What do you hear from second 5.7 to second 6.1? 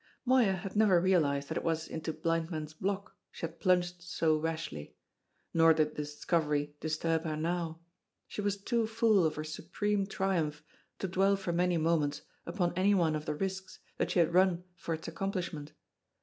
did the